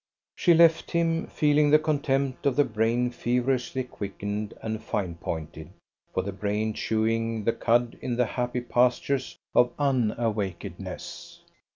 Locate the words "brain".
2.65-3.11, 6.31-6.73